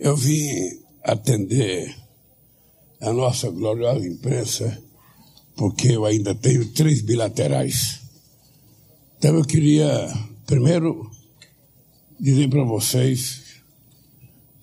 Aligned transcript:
Eu 0.00 0.16
vim 0.16 0.48
atender 1.04 1.94
a 3.02 3.12
nossa 3.12 3.50
gloriosa 3.50 4.06
imprensa 4.06 4.82
porque 5.54 5.88
eu 5.88 6.06
ainda 6.06 6.34
tenho 6.34 6.72
três 6.72 7.02
bilaterais. 7.02 8.00
Então 9.18 9.36
eu 9.36 9.44
queria, 9.44 10.10
primeiro, 10.46 11.10
dizer 12.18 12.48
para 12.48 12.64
vocês 12.64 13.42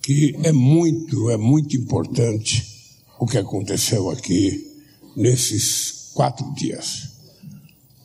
que 0.02 0.36
é 0.42 0.50
muito, 0.50 1.30
é 1.30 1.36
muito 1.36 1.76
importante 1.76 2.66
o 3.20 3.24
que 3.24 3.38
aconteceu 3.38 4.10
aqui 4.10 4.76
nesses 5.16 6.10
quatro 6.14 6.52
dias. 6.54 7.10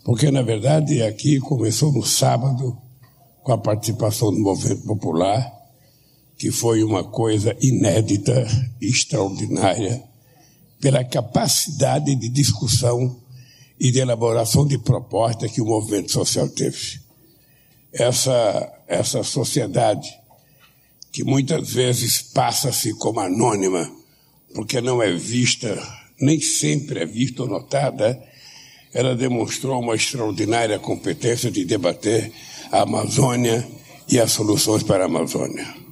Porque, 0.06 0.30
na 0.30 0.44
verdade, 0.44 1.02
aqui 1.02 1.40
começou 1.40 1.92
no 1.92 2.04
sábado, 2.04 2.78
com 3.42 3.54
a 3.54 3.58
participação 3.58 4.32
do 4.32 4.40
movimento 4.40 4.86
popular, 4.86 5.62
que 6.44 6.52
foi 6.52 6.84
uma 6.84 7.05
coisa 7.05 7.55
inédita, 7.62 8.46
extraordinária, 8.82 10.04
pela 10.81 11.02
capacidade 11.02 12.13
de 12.16 12.27
discussão 12.27 13.18
e 13.80 13.90
de 13.90 13.99
elaboração 13.99 14.68
de 14.68 14.77
propostas 14.77 15.49
que 15.54 15.62
o 15.62 15.66
movimento 15.66 16.12
social 16.12 16.49
teve. 16.49 16.99
Essa, 17.94 18.84
essa 18.90 19.23
sociedade, 19.23 20.13
que 21.13 21.23
muitas 21.23 21.70
vezes 21.70 22.21
passa-se 22.21 22.94
como 22.96 23.21
anônima, 23.21 23.90
porque 24.54 24.82
não 24.82 25.02
é 25.02 25.13
vista, 25.13 25.82
nem 26.20 26.41
sempre 26.41 27.04
é 27.04 27.05
vista 27.05 27.44
ou 27.44 27.48
notada, 27.48 28.21
ela 28.94 29.16
demonstrou 29.16 29.80
uma 29.80 29.96
extraordinária 29.96 30.77
competência 30.77 31.49
de 31.49 31.63
debater 31.63 32.34
a 32.70 32.82
Amazônia 32.82 33.66
e 34.10 34.20
as 34.20 34.34
soluções 34.34 34.84
para 34.84 35.04
a 35.04 35.05
Amazônia. 35.05 35.83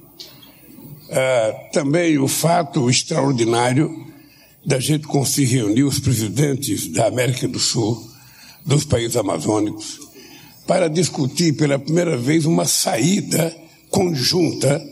Uh, 1.12 1.70
também 1.72 2.18
o 2.18 2.26
fato 2.26 2.88
extraordinário 2.88 4.06
da 4.64 4.80
gente 4.80 5.06
conseguir 5.06 5.56
reunir 5.56 5.82
os 5.82 5.98
presidentes 5.98 6.88
da 6.88 7.06
América 7.06 7.46
do 7.46 7.58
Sul, 7.58 8.10
dos 8.64 8.84
países 8.84 9.16
amazônicos, 9.16 10.00
para 10.66 10.88
discutir 10.88 11.52
pela 11.54 11.78
primeira 11.78 12.16
vez 12.16 12.46
uma 12.46 12.64
saída 12.64 13.54
conjunta 13.90 14.82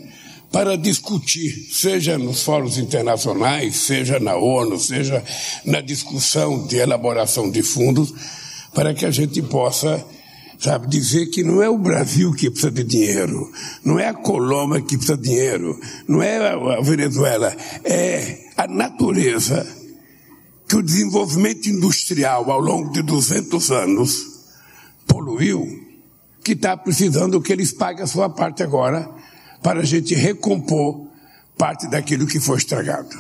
para 0.53 0.77
discutir, 0.77 1.69
seja 1.73 2.19
nos 2.19 2.43
fóruns 2.43 2.77
internacionais, 2.77 3.77
seja 3.77 4.19
na 4.19 4.37
ONU, 4.37 4.79
seja 4.79 5.25
na 5.65 5.81
discussão 5.81 6.67
de 6.67 6.77
elaboração 6.77 7.51
de 7.51 7.63
fundos, 7.63 8.13
para 8.75 8.93
que 8.93 9.07
a 9.07 9.11
gente 9.11 9.41
possa, 9.43 10.05
sabe, 10.61 10.87
dizer 10.89 11.27
que 11.27 11.43
não 11.43 11.63
é 11.63 11.69
o 11.69 11.79
Brasil 11.79 12.33
que 12.33 12.51
precisa 12.51 12.71
de 12.71 12.85
dinheiro, 12.85 13.51
não 13.83 13.99
é 13.99 14.09
a 14.09 14.15
Colômbia 14.15 14.83
que 14.83 14.97
precisa 14.97 15.17
de 15.17 15.23
dinheiro, 15.23 15.81
não 16.07 16.23
é 16.23 16.37
a 16.37 16.81
Venezuela, 16.83 17.57
é 17.83 18.51
a 18.57 18.69
natureza 18.69 19.67
que 20.69 20.77
o 20.77 20.83
desenvolvimento 20.83 21.67
industrial 21.67 22.51
ao 22.51 22.61
longo 22.61 22.93
de 22.93 23.03
200 23.03 23.71
anos 23.71 24.27
poluiu, 25.07 25.67
que 26.45 26.53
está 26.53 26.77
precisando 26.77 27.41
que 27.41 27.53
eles 27.53 27.73
paguem 27.73 28.05
a 28.05 28.07
sua 28.07 28.29
parte 28.29 28.63
agora 28.63 29.11
para 29.63 29.81
a 29.81 29.85
gente 29.85 30.15
recompor 30.15 31.09
parte 31.57 31.89
daquilo 31.89 32.27
que 32.27 32.39
foi 32.39 32.59
estragado. 32.59 33.17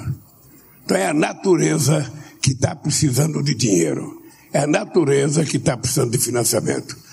Então 0.84 0.96
é 0.96 1.06
a 1.06 1.14
natureza 1.14 2.10
que 2.40 2.52
está 2.52 2.74
precisando 2.74 3.42
de 3.42 3.54
dinheiro, 3.54 4.22
é 4.52 4.60
a 4.60 4.66
natureza 4.66 5.44
que 5.44 5.56
está 5.56 5.76
precisando 5.76 6.12
de 6.12 6.18
financiamento. 6.18 7.09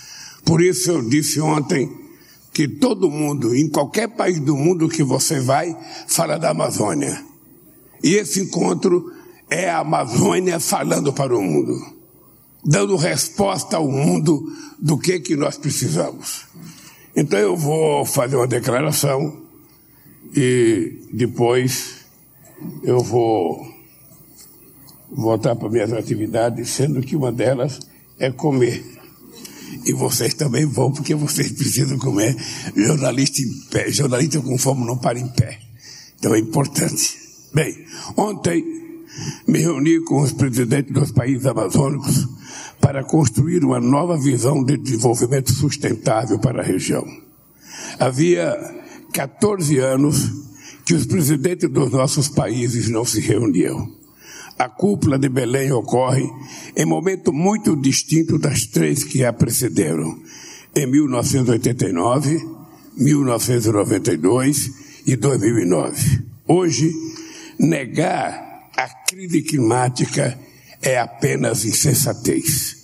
Por 0.48 0.62
isso 0.62 0.92
eu 0.92 1.02
disse 1.02 1.42
ontem 1.42 1.92
que 2.53 2.70
todo 2.70 3.12
mundo, 3.12 3.53
em 3.53 3.67
qualquer 3.70 4.08
país 4.08 4.40
do 4.40 4.56
mundo 4.56 4.88
que 4.88 5.03
você 5.03 5.42
vai, 5.42 5.78
fala 6.08 6.40
da 6.40 6.52
Amazônia. 6.52 7.22
E 8.02 8.14
esse 8.14 8.40
encontro 8.40 9.12
é 9.50 9.70
a 9.70 9.80
Amazônia 9.80 10.58
falando 10.58 11.12
para 11.12 11.38
o 11.38 11.42
mundo, 11.42 11.78
dando 12.64 12.95
resposta 12.95 13.75
ao 13.75 13.92
mundo 13.92 14.41
do 14.80 14.97
que 14.97 15.19
que 15.19 15.36
nós 15.36 15.57
precisamos. 15.57 16.46
Então 17.13 17.38
eu 17.38 17.57
vou 17.57 18.06
fazer 18.06 18.38
uma 18.38 18.47
declaração 18.47 19.41
e 20.34 21.02
depois 21.12 22.06
eu 22.84 23.02
vou 23.02 23.68
voltar 25.12 25.57
para 25.57 25.69
minhas 25.69 25.91
atividades, 25.91 26.69
sendo 26.69 27.02
que 27.02 27.18
uma 27.18 27.34
delas 27.34 27.81
é 28.18 28.31
comer. 28.31 28.97
E 29.85 29.94
vocês 29.94 30.33
também 30.33 30.66
vão, 30.66 30.91
porque 30.91 31.16
vocês 31.16 31.51
precisam 31.51 31.97
comer. 31.97 32.35
Jornalista 32.75 33.41
em 33.41 33.69
pé, 33.69 33.91
jornalista 33.91 34.41
com 34.41 34.57
fome 34.57 34.85
não 34.85 34.97
para 34.97 35.19
em 35.19 35.28
pé. 35.28 35.59
Então 36.19 36.33
é 36.33 36.39
importante. 36.39 37.17
Bem, 37.53 37.85
ontem 38.16 38.63
me 39.47 39.59
reuni 39.59 40.00
com 40.03 40.22
os 40.22 40.31
presidentes 40.31 40.94
dos 40.94 41.11
países 41.11 41.45
amazônicos 41.45 42.27
para 42.79 43.03
construir 43.03 43.63
uma 43.63 43.79
nova 43.79 44.17
visão 44.17 44.63
de 44.63 44.77
desenvolvimento 44.77 45.51
sustentável 45.51 46.39
para 46.39 46.61
a 46.61 46.66
região. 46.66 47.06
Havia 48.00 48.56
14 49.13 49.77
anos 49.79 50.31
que 50.85 50.94
os 50.94 51.06
presidentes 51.06 51.69
dos 51.69 51.91
nossos 51.91 52.29
países 52.29 52.89
não 52.89 53.03
se 53.03 53.19
reuniam. 53.19 53.97
A 54.57 54.69
cúpula 54.69 55.19
de 55.19 55.29
Belém 55.29 55.72
ocorre 55.72 56.28
em 56.75 56.85
momento 56.85 57.31
muito 57.31 57.75
distinto 57.75 58.40
das 58.40 58.66
três 58.66 59.03
que 59.03 59.23
a 59.23 59.31
precederam, 59.31 60.19
em 60.75 60.88
1989, 60.88 62.40
1992 62.97 64.72
e 65.06 65.16
2009. 65.16 66.23
Hoje, 66.47 66.91
negar 67.59 68.69
a 68.75 68.88
crise 69.07 69.44
climática 69.44 70.40
é 70.81 70.97
apenas 70.97 71.63
insensatez. 71.63 72.75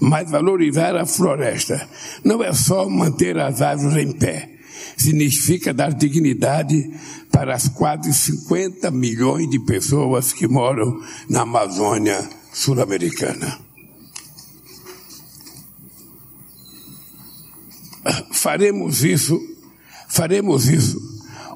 Mas 0.00 0.30
valorizar 0.30 0.96
a 0.96 1.06
floresta 1.06 1.88
não 2.24 2.42
é 2.42 2.52
só 2.52 2.88
manter 2.88 3.38
as 3.38 3.60
árvores 3.60 3.96
em 3.96 4.12
pé, 4.12 4.48
significa 5.00 5.72
dar 5.72 5.92
dignidade 5.92 6.90
para 7.30 7.54
as 7.54 7.68
quase 7.68 8.12
50 8.12 8.90
milhões 8.90 9.48
de 9.48 9.58
pessoas 9.60 10.32
que 10.32 10.46
moram 10.46 11.00
na 11.28 11.42
Amazônia 11.42 12.28
sul-americana. 12.52 13.58
Faremos 18.32 19.04
isso, 19.04 19.38
faremos 20.08 20.68
isso 20.68 21.09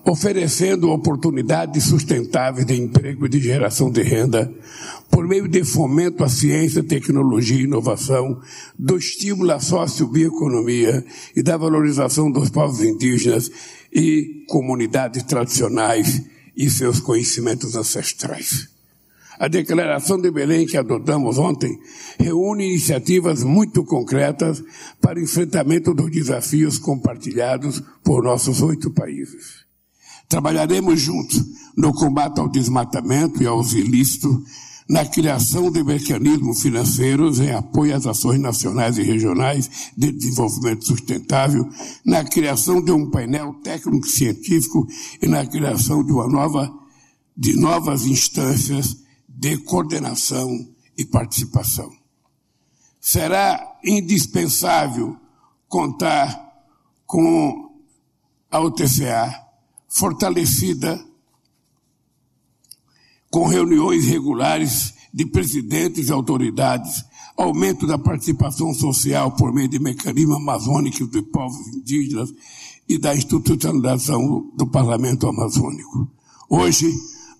oferecendo 0.06 0.90
oportunidades 0.90 1.84
sustentáveis 1.84 2.66
de 2.66 2.74
emprego 2.74 3.26
e 3.26 3.28
de 3.28 3.40
geração 3.40 3.90
de 3.90 4.02
renda, 4.02 4.52
por 5.10 5.26
meio 5.26 5.48
de 5.48 5.64
fomento 5.64 6.22
à 6.22 6.28
ciência, 6.28 6.82
tecnologia 6.82 7.56
e 7.56 7.64
inovação, 7.64 8.40
do 8.78 8.96
estímulo 8.96 9.52
à 9.52 9.60
socio-bioeconomia 9.60 11.04
e 11.34 11.42
da 11.42 11.56
valorização 11.56 12.30
dos 12.30 12.50
povos 12.50 12.82
indígenas 12.82 13.50
e 13.92 14.44
comunidades 14.48 15.22
tradicionais 15.22 16.22
e 16.56 16.68
seus 16.68 17.00
conhecimentos 17.00 17.74
ancestrais. 17.74 18.68
A 19.38 19.48
declaração 19.48 20.20
de 20.20 20.30
Belém 20.30 20.64
que 20.66 20.76
adotamos 20.76 21.38
ontem 21.38 21.76
reúne 22.18 22.68
iniciativas 22.68 23.42
muito 23.42 23.84
concretas 23.84 24.62
para 25.00 25.18
o 25.18 25.22
enfrentamento 25.22 25.92
dos 25.92 26.10
desafios 26.10 26.78
compartilhados 26.78 27.82
por 28.04 28.22
nossos 28.22 28.62
oito 28.62 28.92
países. 28.92 29.63
Trabalharemos 30.28 31.00
juntos 31.00 31.42
no 31.76 31.92
combate 31.92 32.40
ao 32.40 32.48
desmatamento 32.48 33.42
e 33.42 33.46
aos 33.46 33.72
ilícitos, 33.72 34.38
na 34.88 35.04
criação 35.04 35.70
de 35.70 35.82
mecanismos 35.82 36.60
financeiros 36.60 37.40
em 37.40 37.50
apoio 37.50 37.96
às 37.96 38.06
ações 38.06 38.38
nacionais 38.38 38.98
e 38.98 39.02
regionais 39.02 39.92
de 39.96 40.12
desenvolvimento 40.12 40.86
sustentável, 40.86 41.68
na 42.04 42.22
criação 42.22 42.82
de 42.82 42.92
um 42.92 43.10
painel 43.10 43.54
técnico-científico 43.62 44.86
e 45.22 45.26
na 45.26 45.46
criação 45.46 46.04
de 46.04 46.12
uma 46.12 46.28
nova, 46.28 46.70
de 47.36 47.58
novas 47.58 48.04
instâncias 48.04 48.98
de 49.26 49.56
coordenação 49.58 50.50
e 50.96 51.04
participação. 51.04 51.90
Será 53.00 53.78
indispensável 53.82 55.16
contar 55.68 56.44
com 57.06 57.70
a 58.50 58.60
UTCA 58.60 59.44
fortalecida 59.94 61.00
com 63.30 63.46
reuniões 63.46 64.04
regulares 64.04 64.92
de 65.12 65.24
presidentes 65.26 66.08
e 66.08 66.12
autoridades, 66.12 67.04
aumento 67.36 67.86
da 67.86 67.96
participação 67.96 68.74
social 68.74 69.32
por 69.32 69.52
meio 69.52 69.68
de 69.68 69.78
mecanismos 69.78 70.36
amazônicos 70.36 71.08
de 71.10 71.22
povos 71.22 71.68
indígenas 71.68 72.32
e 72.88 72.98
da 72.98 73.14
institucionalização 73.14 74.50
do 74.56 74.66
Parlamento 74.66 75.28
Amazônico. 75.28 76.10
Hoje, 76.50 76.92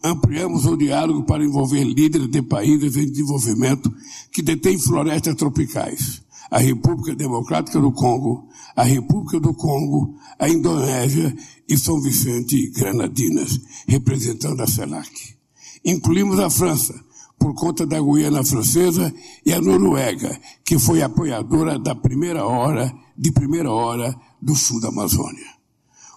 ampliamos 0.02 0.64
o 0.64 0.76
diálogo 0.76 1.24
para 1.24 1.44
envolver 1.44 1.82
líderes 1.82 2.28
de 2.28 2.40
países 2.40 2.96
em 2.96 3.10
desenvolvimento 3.10 3.92
que 4.30 4.42
detêm 4.42 4.78
florestas 4.78 5.34
tropicais 5.34 6.23
a 6.50 6.58
República 6.58 7.14
Democrática 7.14 7.80
do 7.80 7.92
Congo, 7.92 8.48
a 8.76 8.82
República 8.82 9.40
do 9.40 9.54
Congo, 9.54 10.16
a 10.38 10.48
Indonésia 10.48 11.34
e 11.68 11.76
São 11.78 12.00
Vicente 12.00 12.56
e 12.56 12.70
Granadinas, 12.70 13.60
representando 13.86 14.60
a 14.60 14.66
CELAC. 14.66 15.36
Incluímos 15.84 16.38
a 16.38 16.50
França, 16.50 16.94
por 17.38 17.54
conta 17.54 17.86
da 17.86 18.00
Guiana 18.00 18.44
Francesa, 18.44 19.12
e 19.44 19.52
a 19.52 19.60
Noruega, 19.60 20.40
que 20.64 20.78
foi 20.78 21.02
apoiadora 21.02 21.78
da 21.78 21.94
primeira 21.94 22.46
hora, 22.46 22.92
de 23.16 23.30
primeira 23.32 23.70
hora, 23.70 24.14
do 24.40 24.54
Sul 24.54 24.80
da 24.80 24.88
Amazônia. 24.88 25.53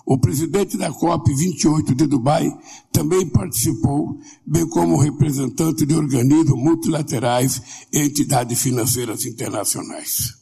O 0.09 0.17
presidente 0.17 0.77
da 0.77 0.89
COP28 0.89 1.93
de 1.93 2.07
Dubai 2.07 2.49
também 2.93 3.27
participou, 3.27 4.17
bem 4.45 4.65
como 4.65 5.01
representante 5.01 5.85
de 5.85 5.93
organismos 5.93 6.57
multilaterais 6.57 7.61
e 7.91 7.99
entidades 7.99 8.61
financeiras 8.61 9.25
internacionais. 9.25 10.33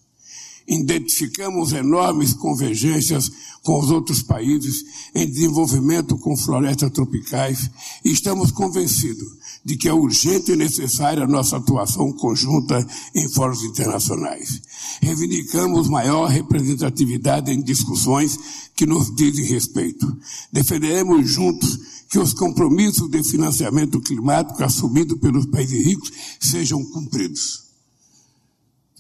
Identificamos 0.67 1.73
enormes 1.73 2.31
convergências 2.33 3.31
com 3.63 3.79
os 3.79 3.89
outros 3.89 4.21
países 4.21 4.83
em 5.15 5.25
desenvolvimento 5.25 6.15
com 6.15 6.38
florestas 6.38 6.91
tropicais 6.91 7.67
e 8.03 8.12
estamos 8.12 8.51
convencidos 8.51 9.27
de 9.65 9.75
que 9.75 9.89
é 9.89 9.94
urgente 9.94 10.51
e 10.51 10.56
necessária 10.56 11.23
a 11.23 11.27
nossa 11.27 11.57
atuação 11.57 12.13
conjunta 12.13 12.85
em 13.15 13.27
fóruns 13.27 13.63
internacionais. 13.63 14.62
Reivindicamos 15.01 15.89
maior 15.89 16.27
representatividade 16.29 17.51
em 17.51 17.63
discussões 17.63 18.38
que 18.75 18.85
nos 18.85 19.13
dizem 19.15 19.44
respeito. 19.45 20.06
Defenderemos 20.53 21.27
juntos 21.27 21.79
que 22.12 22.19
os 22.19 22.31
compromissos 22.31 23.09
de 23.09 23.23
financiamento 23.23 24.00
climático 24.00 24.63
assumidos 24.63 25.19
pelos 25.19 25.47
países 25.47 25.83
ricos 25.83 26.12
sejam 26.39 26.85
cumpridos. 26.85 27.63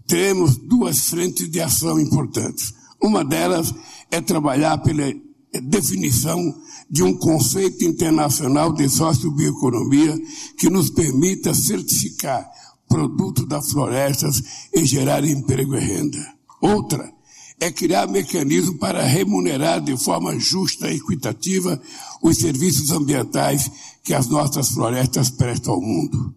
Temos 0.07 0.57
duas 0.57 1.09
frentes 1.09 1.49
de 1.49 1.61
ação 1.61 1.99
importantes. 1.99 2.73
Uma 2.99 3.23
delas 3.23 3.71
é 4.09 4.19
trabalhar 4.19 4.79
pela 4.79 5.13
definição 5.61 6.55
de 6.89 7.03
um 7.03 7.17
conceito 7.17 7.83
internacional 7.83 8.73
de 8.73 8.87
sociobioeconomia 8.89 10.17
que 10.57 10.69
nos 10.69 10.89
permita 10.89 11.53
certificar 11.53 12.49
produtos 12.87 13.47
das 13.47 13.71
florestas 13.71 14.43
e 14.73 14.85
gerar 14.85 15.25
emprego 15.25 15.75
e 15.75 15.79
renda. 15.79 16.19
Outra 16.61 17.13
é 17.59 17.71
criar 17.71 18.07
mecanismos 18.07 18.77
para 18.77 19.03
remunerar 19.03 19.81
de 19.81 19.97
forma 19.97 20.37
justa 20.39 20.91
e 20.91 20.97
equitativa 20.97 21.81
os 22.21 22.37
serviços 22.37 22.91
ambientais 22.91 23.71
que 24.03 24.13
as 24.13 24.27
nossas 24.27 24.69
florestas 24.69 25.29
prestam 25.29 25.73
ao 25.73 25.81
mundo. 25.81 26.33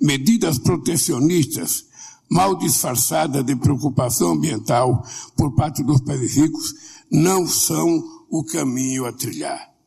Medidas 0.00 0.58
protecionistas 0.58 1.86
mal 2.30 2.54
disfarçadas 2.56 3.44
de 3.44 3.56
preocupação 3.56 4.32
ambiental 4.32 5.04
por 5.36 5.54
parte 5.54 5.82
dos 5.82 6.00
países 6.02 6.36
ricos 6.36 6.74
não 7.10 7.46
são 7.46 8.04
o 8.30 8.44
caminho 8.44 9.06
a 9.06 9.12
trilhar. 9.12 9.77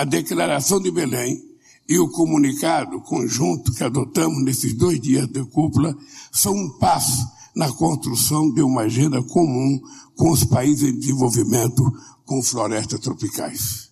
A 0.00 0.04
Declaração 0.04 0.80
de 0.80 0.90
Belém 0.90 1.44
e 1.86 1.98
o 1.98 2.08
comunicado 2.08 3.02
conjunto 3.02 3.70
que 3.74 3.84
adotamos 3.84 4.42
nesses 4.42 4.72
dois 4.72 4.98
dias 4.98 5.28
de 5.28 5.44
cúpula 5.44 5.94
são 6.32 6.54
um 6.54 6.70
passo 6.78 7.22
na 7.54 7.70
construção 7.70 8.50
de 8.50 8.62
uma 8.62 8.84
agenda 8.84 9.22
comum 9.22 9.78
com 10.16 10.30
os 10.30 10.42
países 10.42 10.88
em 10.88 10.98
desenvolvimento 10.98 11.82
com 12.24 12.42
florestas 12.42 12.98
tropicais. 13.00 13.90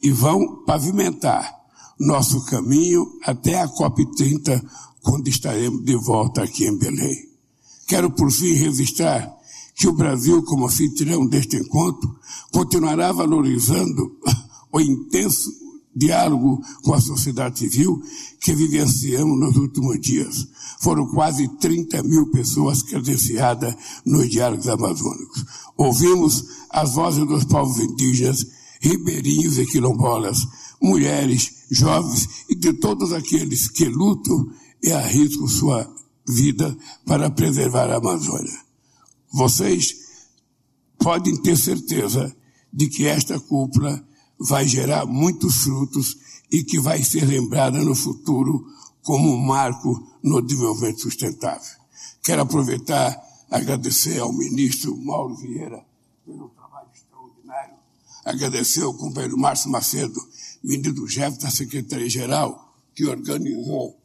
E 0.00 0.12
vão 0.12 0.62
pavimentar 0.64 1.52
nosso 1.98 2.44
caminho 2.44 3.04
até 3.24 3.60
a 3.60 3.66
COP30, 3.66 4.64
quando 5.02 5.26
estaremos 5.26 5.84
de 5.84 5.96
volta 5.96 6.44
aqui 6.44 6.64
em 6.64 6.78
Belém. 6.78 7.28
Quero, 7.88 8.08
por 8.08 8.30
fim, 8.30 8.52
registrar 8.52 9.36
que 9.74 9.88
o 9.88 9.92
Brasil, 9.92 10.44
como 10.44 10.66
anfitrião 10.66 11.26
deste 11.26 11.56
encontro, 11.56 12.16
continuará 12.52 13.10
valorizando 13.10 14.16
o 14.72 14.80
intenso 14.80 15.50
diálogo 15.94 16.60
com 16.82 16.94
a 16.94 17.00
sociedade 17.00 17.58
civil 17.58 18.02
que 18.40 18.54
vivenciamos 18.54 19.38
nos 19.38 19.56
últimos 19.56 20.00
dias. 20.00 20.48
Foram 20.80 21.06
quase 21.08 21.46
30 21.58 22.02
mil 22.02 22.30
pessoas 22.30 22.82
credenciadas 22.82 23.74
nos 24.04 24.28
diálogos 24.28 24.68
amazônicos. 24.68 25.44
Ouvimos 25.76 26.44
as 26.70 26.94
vozes 26.94 27.26
dos 27.26 27.44
povos 27.44 27.78
indígenas, 27.78 28.46
ribeirinhos 28.80 29.58
e 29.58 29.66
quilombolas, 29.66 30.38
mulheres, 30.80 31.66
jovens 31.70 32.46
e 32.48 32.54
de 32.54 32.72
todos 32.72 33.12
aqueles 33.12 33.68
que 33.68 33.84
lutam 33.84 34.50
e 34.82 34.90
arriscam 34.90 35.46
sua 35.46 35.88
vida 36.26 36.76
para 37.06 37.30
preservar 37.30 37.90
a 37.90 37.98
Amazônia. 37.98 38.58
Vocês 39.32 39.94
podem 40.98 41.36
ter 41.42 41.56
certeza 41.56 42.34
de 42.72 42.88
que 42.88 43.06
esta 43.06 43.38
cúpula 43.38 44.02
vai 44.42 44.66
gerar 44.66 45.06
muitos 45.06 45.62
frutos 45.62 46.16
e 46.50 46.64
que 46.64 46.80
vai 46.80 47.02
ser 47.02 47.24
lembrada 47.24 47.78
no 47.82 47.94
futuro 47.94 48.66
como 49.02 49.32
um 49.32 49.38
marco 49.38 50.06
no 50.22 50.40
desenvolvimento 50.42 51.00
sustentável. 51.00 51.80
Quero 52.22 52.42
aproveitar 52.42 53.20
agradecer 53.50 54.18
ao 54.18 54.32
ministro 54.32 54.96
Mauro 54.96 55.36
Vieira 55.36 55.84
pelo 56.24 56.48
trabalho 56.50 56.88
extraordinário, 56.94 57.74
agradecer 58.24 58.82
ao 58.82 58.94
companheiro 58.94 59.36
Márcio 59.36 59.70
Macedo, 59.70 60.20
ministro 60.62 60.94
do 60.94 61.08
chefe 61.08 61.38
da 61.38 61.50
Secretaria-Geral, 61.50 62.74
que 62.94 63.04
organizou 63.04 64.00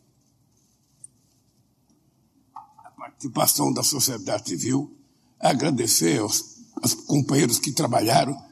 a 2.53 2.91
participação 2.91 3.71
da 3.71 3.83
sociedade 3.83 4.49
civil, 4.49 4.91
agradecer 5.39 6.19
aos, 6.19 6.57
aos 6.81 6.93
companheiros 6.93 7.59
que 7.59 7.71
trabalharam 7.71 8.46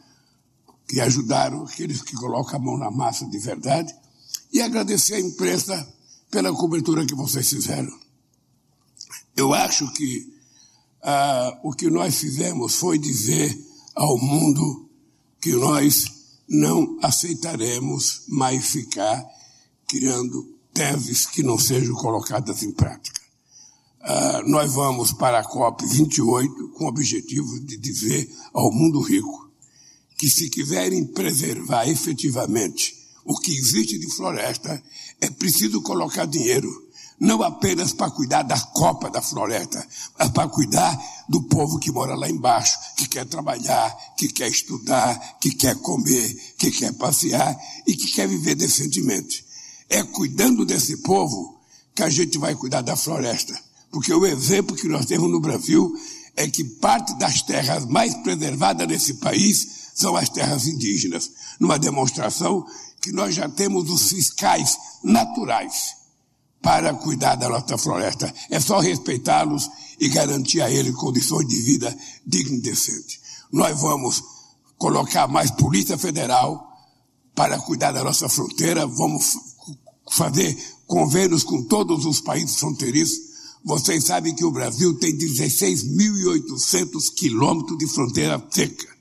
que 0.88 1.00
ajudaram, 1.00 1.64
aqueles 1.64 2.02
que 2.02 2.16
colocam 2.16 2.56
a 2.56 2.60
mão 2.60 2.78
na 2.78 2.92
massa 2.92 3.26
de 3.26 3.40
verdade, 3.40 3.94
e 4.52 4.62
agradecer 4.62 5.16
à 5.16 5.20
imprensa 5.20 5.94
pela 6.30 6.54
cobertura 6.54 7.06
que 7.06 7.16
vocês 7.16 7.50
fizeram. 7.50 7.92
Eu 9.36 9.54
acho 9.54 9.92
que 9.94 10.34
ah, 11.02 11.60
o 11.64 11.74
que 11.74 11.90
nós 11.90 12.16
fizemos 12.16 12.76
foi 12.76 12.98
dizer 12.98 13.58
ao 13.94 14.18
mundo 14.18 14.90
que 15.42 15.54
nós 15.54 16.06
não 16.48 16.98
aceitaremos 17.02 18.24
mais 18.28 18.66
ficar 18.66 19.26
criando 19.88 20.56
teses 20.74 21.26
que 21.26 21.44
não 21.44 21.58
sejam 21.58 21.96
colocadas 21.96 22.64
em 22.64 22.72
prática. 22.72 23.22
Ah, 24.02 24.44
nós 24.46 24.74
vamos 24.74 25.12
para 25.14 25.40
a 25.40 25.44
COP 25.44 25.86
28 25.86 26.70
com 26.70 26.86
o 26.86 26.88
objetivo 26.90 27.60
de 27.60 27.78
dizer 27.78 28.30
ao 28.54 28.72
mundo 28.72 29.02
rico 29.02 29.45
que 30.18 30.30
se 30.30 30.50
quiserem 30.50 31.06
preservar 31.06 31.88
efetivamente 31.88 32.96
o 33.24 33.38
que 33.40 33.52
existe 33.52 33.98
de 33.98 34.10
floresta, 34.16 34.82
é 35.20 35.30
preciso 35.30 35.82
colocar 35.82 36.26
dinheiro, 36.26 36.70
não 37.20 37.42
apenas 37.42 37.94
para 37.94 38.12
cuidar 38.12 38.44
da 38.44 38.60
copa 38.60 39.10
da 39.10 39.22
floresta, 39.22 39.86
mas 40.18 40.30
para 40.30 40.50
cuidar 40.50 40.98
do 41.28 41.42
povo 41.44 41.80
que 41.80 41.92
mora 41.92 42.14
lá 42.14 42.30
embaixo, 42.30 42.78
que 42.98 43.08
quer 43.08 43.26
trabalhar, 43.26 43.90
que 44.18 44.28
quer 44.28 44.50
estudar, 44.50 45.38
que 45.40 45.52
quer 45.52 45.76
comer, 45.78 46.36
que 46.58 46.72
quer 46.72 46.94
passear 46.94 47.58
e 47.88 47.96
que 47.96 48.12
quer 48.12 48.28
viver 48.28 48.56
decentemente. 48.56 49.44
É 49.90 50.04
cuidando 50.04 50.66
desse 50.66 50.98
povo 50.98 51.60
que 51.96 52.04
a 52.04 52.10
gente 52.10 52.38
vai 52.38 52.54
cuidar 52.54 52.82
da 52.82 52.96
floresta. 52.96 53.58
Porque 53.90 54.14
o 54.14 54.26
exemplo 54.26 54.76
que 54.76 54.88
nós 54.88 55.06
temos 55.06 55.32
no 55.32 55.40
Brasil 55.40 55.94
é 56.36 56.48
que 56.50 56.64
parte 56.64 57.18
das 57.18 57.42
terras 57.42 57.86
mais 57.86 58.14
preservadas 58.16 58.88
nesse 58.88 59.16
país 59.16 59.85
são 59.96 60.16
as 60.18 60.30
terras 60.30 60.68
indígenas, 60.68 61.32
numa 61.58 61.80
demonstração 61.80 62.66
que 63.02 63.14
nós 63.14 63.34
já 63.34 63.48
temos 63.48 63.90
os 63.90 64.10
fiscais 64.10 64.78
naturais 65.02 65.96
para 66.62 66.94
cuidar 66.94 67.36
da 67.36 67.48
nossa 67.48 67.78
floresta. 67.78 68.34
É 68.50 68.60
só 68.60 68.80
respeitá-los 68.80 69.70
e 70.00 70.10
garantir 70.10 70.62
a 70.62 70.70
eles 70.70 70.94
condições 70.96 71.48
de 71.48 71.62
vida 71.62 71.98
dignas 72.26 72.60
e 72.60 72.62
decentes. 72.62 73.20
Nós 73.52 73.80
vamos 73.80 74.22
colocar 74.78 75.28
mais 75.28 75.50
Polícia 75.52 75.98
Federal 75.98 76.68
para 77.34 77.58
cuidar 77.60 77.92
da 77.94 78.04
nossa 78.04 78.28
fronteira, 78.28 78.86
vamos 78.86 79.38
fazer 80.12 80.58
convênios 80.86 81.44
com 81.44 81.64
todos 81.64 82.06
os 82.06 82.20
países 82.20 82.58
fronteiriços. 82.58 83.18
Vocês 83.64 84.04
sabem 84.04 84.36
que 84.36 84.46
o 84.46 84.52
Brasil 84.52 84.98
tem 85.00 85.18
16.800 85.18 87.14
quilômetros 87.16 87.78
de 87.78 87.88
fronteira 87.88 88.44
seca. 88.50 88.95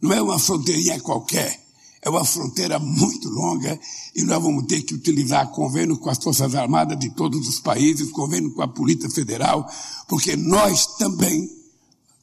Não 0.00 0.12
é 0.12 0.20
uma 0.20 0.38
fronteirinha 0.38 1.00
qualquer, 1.00 1.64
é 2.04 2.10
uma 2.10 2.24
fronteira 2.24 2.78
muito 2.78 3.30
longa 3.30 3.80
e 4.14 4.22
nós 4.22 4.42
vamos 4.42 4.66
ter 4.66 4.82
que 4.82 4.94
utilizar 4.94 5.50
convênio 5.50 5.96
com 5.96 6.10
as 6.10 6.18
Forças 6.18 6.54
Armadas 6.54 6.98
de 6.98 7.08
todos 7.10 7.48
os 7.48 7.60
países, 7.60 8.10
convênio 8.10 8.52
com 8.52 8.60
a 8.60 8.68
Polícia 8.68 9.08
Federal, 9.08 9.66
porque 10.06 10.36
nós 10.36 10.86
também, 10.98 11.50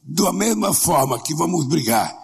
da 0.03 0.31
mesma 0.31 0.71
forma 0.71 1.19
que 1.19 1.33
vamos 1.33 1.65
brigar 1.65 2.15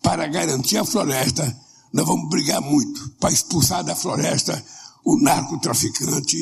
para 0.00 0.26
garantir 0.26 0.78
a 0.78 0.86
floresta, 0.86 1.54
nós 1.92 2.06
vamos 2.06 2.30
brigar 2.30 2.62
muito 2.62 3.10
para 3.20 3.30
expulsar 3.30 3.84
da 3.84 3.94
floresta 3.94 4.64
o 5.04 5.16
narcotraficante 5.18 6.38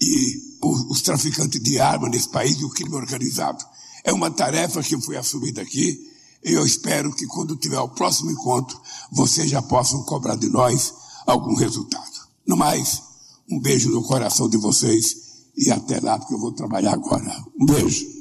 e 0.00 0.46
os 0.62 1.02
traficantes 1.02 1.60
de 1.62 1.78
armas 1.78 2.10
nesse 2.10 2.30
país 2.30 2.56
e 2.56 2.64
o 2.64 2.70
crime 2.70 2.94
organizado. 2.94 3.62
É 4.02 4.12
uma 4.14 4.30
tarefa 4.30 4.82
que 4.82 4.98
foi 5.02 5.18
assumida 5.18 5.60
aqui 5.60 6.05
eu 6.54 6.64
espero 6.64 7.12
que 7.12 7.26
quando 7.26 7.56
tiver 7.56 7.80
o 7.80 7.88
próximo 7.88 8.30
encontro, 8.30 8.80
vocês 9.10 9.50
já 9.50 9.60
possam 9.60 10.04
cobrar 10.04 10.36
de 10.36 10.48
nós 10.48 10.94
algum 11.26 11.56
resultado. 11.56 12.04
No 12.46 12.56
mais, 12.56 13.02
um 13.50 13.58
beijo 13.58 13.90
no 13.90 14.02
coração 14.02 14.48
de 14.48 14.56
vocês 14.56 15.16
e 15.56 15.72
até 15.72 15.98
lá, 15.98 16.16
porque 16.18 16.34
eu 16.34 16.38
vou 16.38 16.52
trabalhar 16.52 16.92
agora. 16.92 17.44
Um 17.60 17.66
beijo. 17.66 18.15